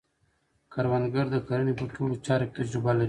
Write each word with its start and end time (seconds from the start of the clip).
کروندګر 0.73 1.25
د 1.31 1.35
کرنې 1.47 1.73
په 1.79 1.85
ټولو 1.93 2.13
چارو 2.25 2.45
کې 2.47 2.53
تجربه 2.57 2.91
لري 2.93 2.99